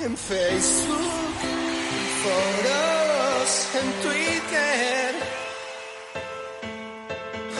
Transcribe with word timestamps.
en 0.00 0.16
Facebook, 0.16 0.98
en 1.42 2.06
foros, 2.22 3.68
en 3.80 3.88
Twitter 4.02 5.14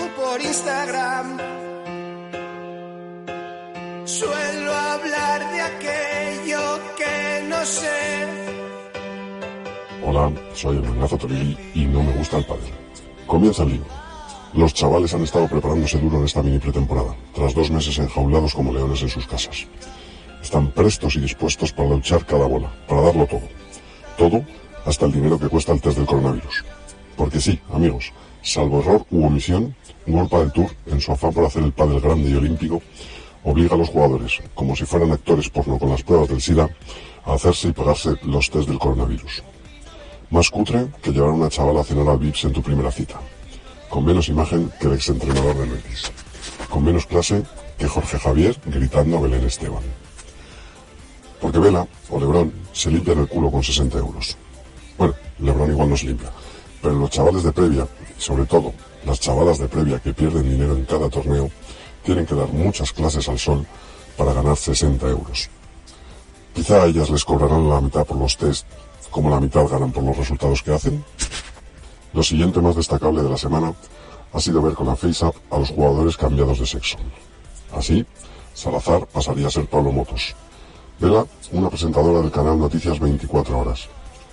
o 0.01 0.21
por 0.21 0.41
Instagram. 0.41 1.39
Suelo 4.05 4.73
hablar 4.75 5.53
de 5.53 5.61
aquello 5.61 6.81
que 6.97 7.47
no 7.49 7.65
sé. 7.65 8.27
Hola, 10.05 10.33
soy 10.55 10.77
el 10.77 10.83
mangazo 10.83 11.17
Torili 11.17 11.57
y 11.75 11.87
no 11.87 12.03
me 12.03 12.13
gusta 12.13 12.39
el 12.39 12.45
pádel. 12.45 12.73
Comienza 13.27 13.63
el 13.63 13.71
lío. 13.71 13.85
Los 14.53 14.75
chavales 14.75 15.13
han 15.15 15.23
estado 15.23 15.49
preparándose 15.49 15.99
duro 15.99 16.19
en 16.19 16.25
esta 16.25 16.43
mini 16.43 16.59
pretemporada, 16.59 17.17
tras 17.35 17.55
dos 17.55 17.71
meses 17.71 17.99
enjaulados 17.99 18.55
como 18.55 18.73
leones 18.73 19.03
en 19.03 19.09
sus 19.09 19.27
casas. 19.27 19.67
Están 20.45 20.71
prestos 20.73 21.17
y 21.17 21.21
dispuestos 21.21 21.73
para 21.73 21.89
luchar 21.89 22.27
cada 22.27 22.47
bola, 22.47 22.71
para 22.87 23.01
darlo 23.01 23.27
todo. 23.27 23.49
Todo 24.19 24.45
hasta 24.85 25.07
el 25.07 25.13
dinero 25.13 25.39
que 25.39 25.49
cuesta 25.49 25.73
el 25.73 25.81
test 25.81 25.97
del 25.97 26.07
coronavirus. 26.07 26.67
Porque 27.17 27.41
sí, 27.41 27.59
amigos, 27.73 28.13
salvo 28.43 28.81
error 28.81 29.07
u 29.11 29.25
omisión, 29.25 29.75
World 30.07 30.31
del 30.31 30.53
Tour, 30.53 30.71
en 30.87 31.01
su 31.01 31.13
afán 31.13 31.33
por 31.33 31.47
hacer 31.47 31.63
el 31.63 31.73
pádel 31.73 31.99
grande 31.99 32.29
y 32.29 32.35
olímpico, 32.35 32.83
obliga 33.43 33.75
a 33.75 33.79
los 33.79 33.89
jugadores, 33.89 34.43
como 34.55 34.77
si 34.77 34.85
fueran 34.85 35.13
actores 35.13 35.49
porno 35.49 35.79
con 35.79 35.89
las 35.89 36.03
pruebas 36.03 36.29
del 36.29 36.43
SIDA, 36.43 36.69
a 37.25 37.33
hacerse 37.33 37.69
y 37.69 37.73
pagarse 37.73 38.11
los 38.25 38.51
test 38.51 38.69
del 38.69 38.79
coronavirus. 38.79 39.43
Más 40.29 40.51
cutre 40.51 40.89
que 41.03 41.11
llevar 41.11 41.31
a 41.31 41.33
una 41.33 41.49
chavala 41.49 41.81
a 41.81 41.85
cenar 41.85 42.07
al 42.07 42.19
Vips 42.19 42.45
en 42.45 42.53
tu 42.53 42.63
primera 42.63 42.93
cita. 42.93 43.19
Con 43.89 44.05
menos 44.05 44.29
imagen 44.29 44.71
que 44.79 44.89
el 44.89 44.93
exentrenador 44.93 45.57
del 45.57 45.71
Betis. 45.71 46.13
Con 46.69 46.85
menos 46.85 47.07
clase 47.07 47.43
que 47.79 47.89
Jorge 47.89 48.19
Javier 48.19 48.59
gritando 48.67 49.17
a 49.17 49.21
Belén 49.23 49.47
Esteban. 49.47 50.04
Porque 51.45 51.59
Vela 51.59 51.87
o 52.09 52.19
Lebrón 52.19 52.55
se 52.73 52.91
limpian 52.91 53.19
el 53.19 53.29
culo 53.29 53.51
con 53.51 53.63
60 53.63 53.99
euros. 53.99 54.35
Bueno, 54.97 55.13
Lebrón 55.41 55.73
igual 55.73 55.91
no 55.91 55.97
se 55.99 56.07
limpia. 56.07 56.31
Pero 56.81 56.95
los 56.95 57.11
chavales 57.11 57.43
de 57.43 57.53
previa, 57.53 57.87
y 58.17 58.19
sobre 58.19 58.47
todo 58.47 58.73
las 59.05 59.21
chavalas 59.21 59.59
de 59.59 59.69
previa 59.69 59.99
que 59.99 60.15
pierden 60.15 60.49
dinero 60.49 60.75
en 60.75 60.87
cada 60.87 61.11
torneo, 61.11 61.51
tienen 62.03 62.25
que 62.25 62.35
dar 62.35 62.49
muchas 62.49 62.93
clases 62.93 63.29
al 63.29 63.39
sol 63.39 63.67
para 64.17 64.33
ganar 64.33 64.57
60 64.57 65.07
euros. 65.07 65.51
Quizá 66.55 66.83
a 66.83 66.87
ellas 66.87 67.11
les 67.11 67.27
cobrarán 67.27 67.69
la 67.69 67.83
mitad 67.83 68.07
por 68.07 68.17
los 68.17 68.39
test, 68.39 68.67
como 69.11 69.29
la 69.29 69.39
mitad 69.39 69.69
ganan 69.69 69.93
por 69.93 70.03
los 70.03 70.17
resultados 70.17 70.63
que 70.63 70.73
hacen. 70.73 71.05
Lo 72.15 72.23
siguiente 72.23 72.63
más 72.63 72.75
destacable 72.75 73.23
de 73.23 73.29
la 73.29 73.37
semana 73.37 73.75
ha 74.33 74.41
sido 74.41 74.63
ver 74.63 74.73
con 74.73 74.87
la 74.87 74.97
FaceApp 74.97 75.37
a 75.51 75.59
los 75.59 75.69
jugadores 75.69 76.17
cambiados 76.17 76.59
de 76.59 76.65
sexo. 76.65 76.97
Así, 77.77 78.07
Salazar 78.55 79.07
pasaría 79.09 79.49
a 79.49 79.51
ser 79.51 79.67
Pablo 79.67 79.93
Motos. 79.93 80.35
Vela, 81.01 81.27
una 81.51 81.69
presentadora 81.69 82.21
del 82.21 82.31
canal 82.31 82.59
Noticias 82.59 83.01
24 83.01 83.59
Horas. 83.59 83.89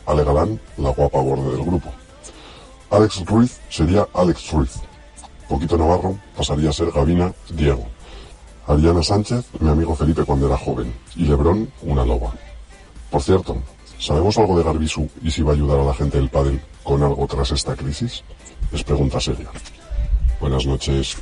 Ale 0.06 0.24
Galán, 0.24 0.60
la 0.78 0.92
guapa 0.92 1.20
borde 1.20 1.52
del 1.52 1.66
grupo. 1.66 1.90
Alex 2.92 3.26
Ruiz 3.26 3.60
sería 3.70 4.08
Alex 4.14 4.52
Ruiz. 4.52 4.80
Poquito 5.50 5.78
Navarro 5.78 6.18
pasaría 6.38 6.70
a 6.70 6.74
ser 6.74 6.92
Gavina 6.92 7.34
Diego. 7.50 7.86
Ariana 8.68 9.02
Sánchez, 9.02 9.46
mi 9.60 9.70
amigo 9.70 9.96
Felipe 9.96 10.24
cuando 10.24 10.48
era 10.48 10.58
joven. 10.58 10.94
Y 11.16 11.26
Lebrón, 11.26 11.72
una 11.82 12.06
loba. 12.06 12.32
Por 13.10 13.22
cierto, 13.22 13.58
¿sabemos 13.98 14.38
algo 14.38 14.58
de 14.58 14.64
Garbisu 14.64 15.10
y 15.24 15.32
si 15.32 15.42
va 15.42 15.52
a 15.52 15.56
ayudar 15.56 15.80
a 15.80 15.84
la 15.84 15.94
gente 15.94 16.18
del 16.18 16.30
pádel 16.30 16.62
con 16.84 17.02
algo 17.02 17.26
tras 17.28 17.52
esta 17.52 17.76
crisis? 17.76 18.24
Es 18.72 18.84
pregunta 18.84 19.20
seria. 19.20 19.50
Buenas 20.40 20.66
noches. 20.66 21.18